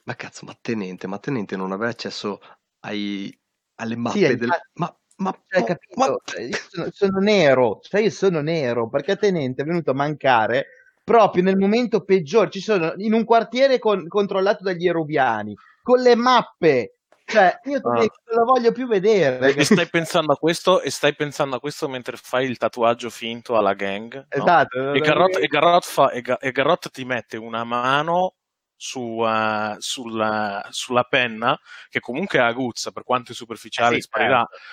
[0.08, 2.40] ma cazzo, ma tenente, ma tenente non aveva accesso
[2.82, 3.38] ai,
[3.76, 4.50] alle mappe del...
[4.76, 6.00] Ma, ma, hai capito?
[6.00, 6.16] Ma...
[6.24, 10.68] Cioè, io sono, sono, nero, cioè io sono nero perché tenente è venuto a mancare
[11.08, 12.50] proprio nel momento peggiore.
[12.50, 16.98] Ci sono in un quartiere con, controllato dagli erubiani con le mappe
[17.30, 17.94] cioè, io ah.
[17.94, 19.54] non la voglio più vedere.
[19.54, 23.58] E stai pensando a questo, e stai pensando a questo mentre fai il tatuaggio finto
[23.58, 24.16] alla gang.
[24.16, 24.26] No?
[24.30, 24.94] Esatto.
[24.94, 28.36] E Garrot, e, Garrot fa, e, Garrot ti mette una mano
[28.78, 34.08] su, uh, sulla, sulla, penna, che comunque è aguzza, per quanto è superficiale, eh sì,
[34.08, 34.48] sparirà.
[34.50, 34.66] Certo.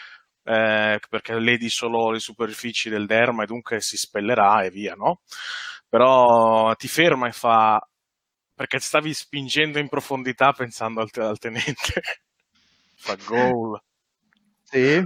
[0.46, 5.22] Eh, perché ledi solo le superfici del derma e dunque si spellerà e via, no?
[5.94, 7.80] Però ti ferma e fa
[8.52, 12.02] perché stavi spingendo in profondità pensando al, al tenente
[12.98, 13.80] fa gol.
[14.60, 15.00] Sì.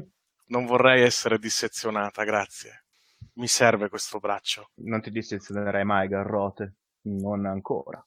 [0.47, 2.85] Non vorrei essere dissezionata, grazie.
[3.35, 4.71] Mi serve questo braccio.
[4.77, 6.77] Non ti dissezionerei mai, Garrote.
[7.03, 8.03] Non ancora.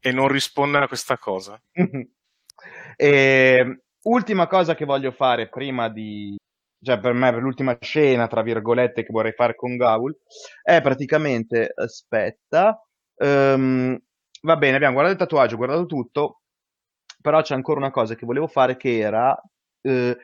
[0.00, 1.60] E non rispondere a questa cosa.
[2.96, 6.34] e, ultima cosa che voglio fare prima di...
[6.86, 10.16] Cioè, per me, per l'ultima scena, tra virgolette, che vorrei fare con Gaul,
[10.62, 11.72] è praticamente...
[11.74, 12.80] Aspetta...
[13.18, 13.98] Um,
[14.42, 16.40] va bene, abbiamo guardato il tatuaggio, guardato tutto
[17.20, 19.36] però c'è ancora una cosa che volevo fare che era
[19.80, 20.16] eh,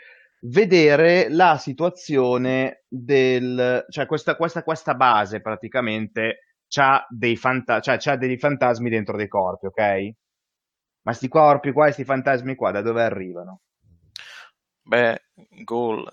[0.43, 3.85] vedere la situazione del...
[3.89, 9.29] cioè questa, questa, questa base praticamente c'ha dei, fanta- cioè, c'ha dei fantasmi dentro dei
[9.29, 10.11] corpi, ok?
[11.03, 13.61] Ma sti corpi qua e fantasmi qua da dove arrivano?
[14.85, 15.19] Beh,
[15.65, 16.07] Goal,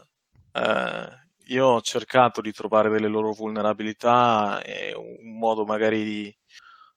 [0.54, 6.38] eh, io ho cercato di trovare delle loro vulnerabilità e un modo magari di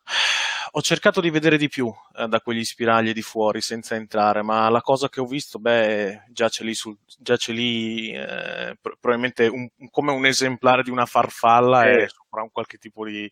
[0.74, 4.68] ho cercato di vedere di più eh, da quegli spiragli di fuori senza entrare, ma
[4.70, 10.12] la cosa che ho visto, beh, giace lì, sul, giace lì eh, probabilmente un, come
[10.12, 12.02] un esemplare di una farfalla eh.
[12.04, 13.30] e sopra un qualche tipo di,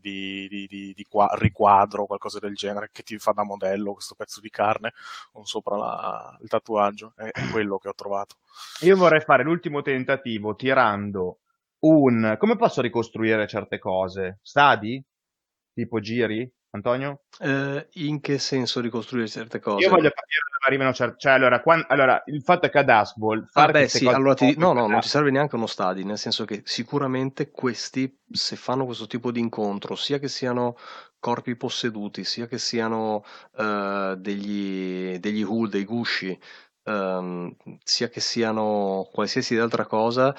[0.00, 4.14] di, di, di, di qua, riquadro, qualcosa del genere, che ti fa da modello questo
[4.14, 4.92] pezzo di carne
[5.32, 7.12] con sopra la, il tatuaggio.
[7.16, 8.36] È, è quello che ho trovato.
[8.80, 11.38] Io vorrei fare l'ultimo tentativo tirando
[11.80, 12.36] un...
[12.38, 14.38] come posso ricostruire certe cose?
[14.42, 15.02] Stadi?
[15.72, 16.50] Tipo giri?
[16.70, 17.22] Antonio?
[17.38, 19.84] Eh, in che senso ricostruire certe cose?
[19.84, 21.16] Io voglio capire dove arrivano certe...
[21.18, 21.86] Cioè, allora, quando...
[21.88, 23.48] allora, il fatto è che ad Asbol...
[23.52, 24.54] Ah beh, sì, allora ti...
[24.58, 28.84] No, no, non ti serve neanche uno stadi, nel senso che sicuramente questi, se fanno
[28.84, 30.76] questo tipo di incontro, sia che siano
[31.18, 33.24] corpi posseduti, sia che siano
[33.56, 36.38] uh, degli, degli hull, dei gusci,
[36.84, 40.34] um, sia che siano qualsiasi altra cosa,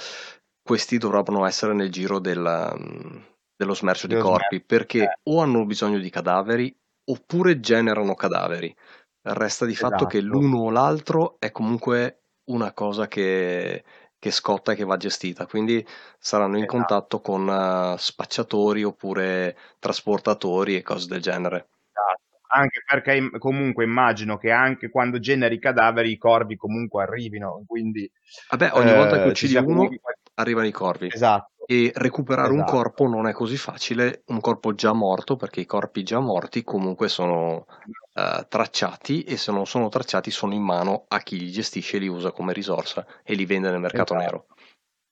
[0.61, 2.71] questi dovrebbero essere nel giro della...
[2.71, 3.25] Um,
[3.59, 4.65] dello smercio di corpi smercio.
[4.65, 5.19] perché eh.
[5.23, 8.73] o hanno bisogno di cadaveri oppure generano cadaveri.
[9.21, 9.89] Resta di esatto.
[9.91, 10.33] fatto che esatto.
[10.33, 13.83] l'uno o l'altro è comunque una cosa che,
[14.17, 15.85] che scotta e che va gestita, quindi
[16.17, 16.77] saranno in esatto.
[16.77, 21.67] contatto con uh, spacciatori oppure trasportatori e cose del genere.
[21.91, 22.39] Esatto.
[22.51, 28.09] Anche perché comunque immagino che anche quando generi cadaveri i corvi comunque arrivino, quindi...
[28.51, 29.99] Vabbè, ogni volta che eh, uccidi uno comunque...
[30.39, 31.09] arrivano i corvi.
[31.11, 32.71] Esatto e recuperare esatto.
[32.71, 36.63] un corpo non è così facile, un corpo già morto, perché i corpi già morti
[36.63, 41.51] comunque sono uh, tracciati e se non sono tracciati sono in mano a chi li
[41.51, 44.31] gestisce e li usa come risorsa e li vende nel mercato esatto.
[44.31, 44.45] nero.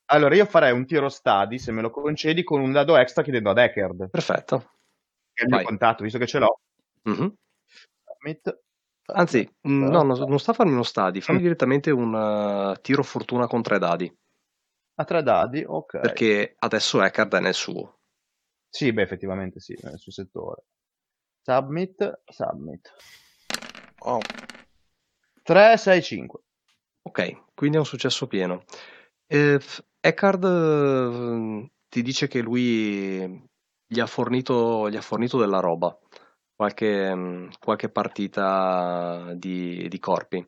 [0.05, 3.51] Allora io farei un tiro stadi, se me lo concedi, con un dado extra chiedendo
[3.51, 4.09] ad Eckerd.
[4.09, 4.71] Perfetto.
[5.31, 6.59] Che è il mio contatto, visto che ce l'ho.
[7.07, 7.27] Mm-hmm.
[9.13, 11.43] Anzi, no, non sta a farmi uno stadi, fammi mm.
[11.43, 14.12] direttamente un uh, tiro fortuna con tre dadi.
[15.00, 16.00] A tre dadi, ok.
[16.00, 18.00] Perché adesso Eckhard è nel suo.
[18.67, 20.65] Sì, beh, effettivamente sì, nel suo settore.
[21.43, 22.93] Submit, submit.
[24.00, 24.19] Oh.
[25.43, 26.39] 3, 6, 5.
[27.04, 28.63] Ok, quindi è un successo pieno.
[29.27, 29.60] Eh,
[30.00, 33.48] Eckhard eh, ti dice che lui
[33.85, 35.98] gli ha fornito, gli ha fornito della roba,
[36.56, 40.45] qualche, mm, qualche partita di, di corpi.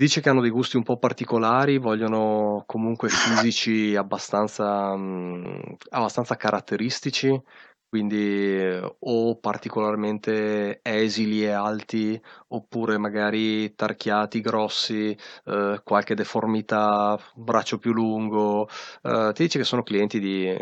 [0.00, 7.38] Dice che hanno dei gusti un po' particolari, vogliono comunque fisici abbastanza, mh, abbastanza caratteristici,
[7.86, 17.92] quindi o particolarmente esili e alti, oppure magari tarchiati, grossi, eh, qualche deformità, braccio più
[17.92, 18.68] lungo.
[19.02, 20.56] Eh, ti dice che sono clienti di,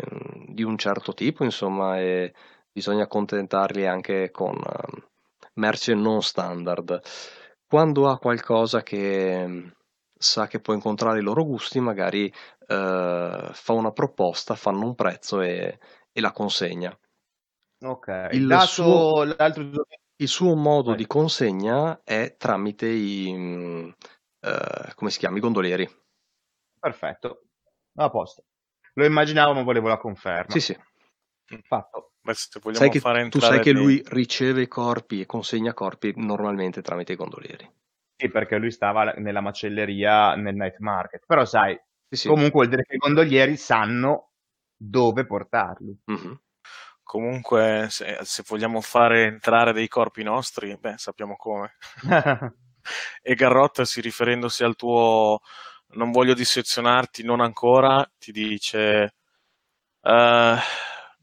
[0.47, 2.33] di, un certo tipo, insomma, e
[2.73, 5.01] bisogna accontentarli anche con uh,
[5.53, 7.01] merce non standard
[7.69, 9.67] quando ha qualcosa che mm,
[10.17, 15.39] sa che può incontrare i loro gusti, magari eh, fa una proposta, fanno un prezzo
[15.41, 15.77] e,
[16.11, 16.97] e la consegna.
[17.81, 20.97] Ok, il, dato, suo, il suo modo Vai.
[20.97, 23.89] di consegna è tramite i, mm,
[24.39, 25.87] eh, come si chiama, i gondolieri.
[26.79, 27.43] Perfetto,
[27.97, 28.45] a posto.
[28.93, 30.51] Lo immaginavo ma volevo la conferma.
[30.51, 30.77] Sì, sì.
[31.61, 32.08] Fatto.
[32.21, 35.73] Beh, se vogliamo sai che, fare tu sai che lui riceve i corpi e consegna
[35.73, 37.69] corpi normalmente tramite i gondolieri.
[38.15, 41.23] Sì, perché lui stava nella macelleria nel night market.
[41.25, 42.27] Però sai, sì, sì.
[42.27, 44.31] comunque vuol dire che i gondolieri sanno
[44.75, 45.97] dove portarli.
[46.11, 46.33] Mm-hmm.
[47.01, 51.75] Comunque, se, se, vogliamo fare entrare dei corpi nostri, beh, sappiamo come.
[53.21, 55.39] e Garrot, si riferendosi al tuo
[55.91, 59.15] non voglio dissezionarti, non ancora, ti dice...
[60.01, 60.55] Uh,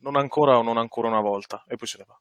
[0.06, 2.20] non ancora o non ancora una volta, e poi se ne va.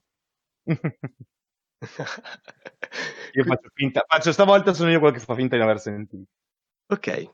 [3.34, 6.24] io faccio finta, faccio stavolta sono io quello che fa finta di non aver sentito.
[6.88, 7.32] Ok.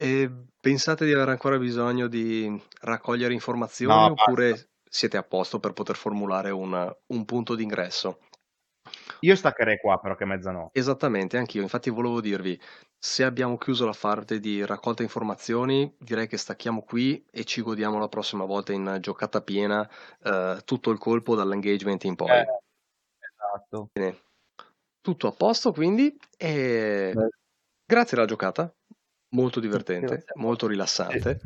[0.00, 4.68] E pensate di avere ancora bisogno di raccogliere informazioni no, oppure basta.
[4.88, 8.18] siete a posto per poter formulare un, un punto d'ingresso?
[9.20, 10.78] Io staccherei qua però che mezzanotte.
[10.78, 11.62] Esattamente, anch'io.
[11.62, 12.58] Infatti volevo dirvi,
[12.96, 17.98] se abbiamo chiuso la parte di raccolta informazioni, direi che stacchiamo qui e ci godiamo
[17.98, 19.88] la prossima volta in giocata piena
[20.22, 22.30] eh, tutto il colpo dall'engagement in poi.
[22.30, 22.46] Eh,
[23.18, 23.90] esatto.
[23.92, 24.18] Bene.
[25.00, 27.28] Tutto a posto quindi e Beh.
[27.86, 28.70] grazie alla giocata,
[29.30, 31.40] molto divertente, molto rilassante.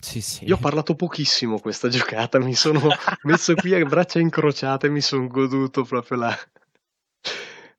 [0.00, 0.44] Sì, sì.
[0.44, 2.88] Io ho parlato pochissimo questa giocata, mi sono
[3.22, 6.38] messo qui a braccia incrociate e mi sono goduto proprio la,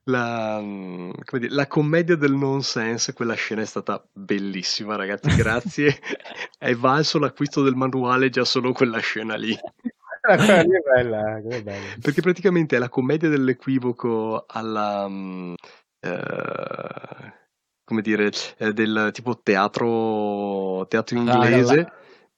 [0.10, 5.36] la, mm, dire, la commedia del nonsense, quella scena è stata bellissima, ragazzi.
[5.36, 6.00] Grazie.
[6.58, 9.56] è valso l'acquisto del manuale già solo quella scena lì.
[9.56, 11.96] che bella, che bella.
[12.02, 15.06] Perché praticamente è la commedia dell'equivoco alla.
[15.06, 15.54] Um,
[16.02, 17.38] uh,
[17.84, 21.80] come dire, eh, del tipo teatro, teatro inglese.
[21.80, 21.94] Ah,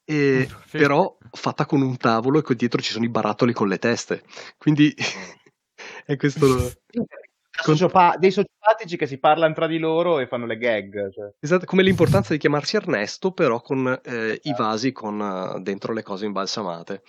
[0.05, 4.23] e, però fatta con un tavolo e dietro ci sono i barattoli con le teste.
[4.57, 4.93] Quindi
[6.05, 6.71] è questo
[7.61, 11.11] Sociopa- dei sociopatici che si parlano tra di loro e fanno le gag.
[11.11, 11.33] Cioè.
[11.39, 14.63] Esatto, come l'importanza di chiamarsi Ernesto, però con eh, i esatto.
[14.63, 17.03] vasi con uh, dentro le cose imbalsamate.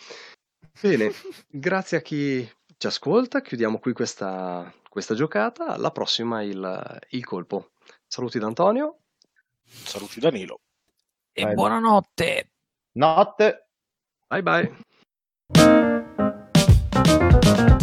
[0.80, 1.10] Bene,
[1.48, 7.70] grazie a chi ci ascolta, chiudiamo qui questa, questa giocata, alla prossima il, il colpo.
[8.06, 8.98] Saluti da Antonio.
[9.64, 10.60] Saluti Danilo.
[11.32, 12.50] E bye buonanotte.
[12.92, 13.68] Notte.
[14.28, 15.81] Bye bye.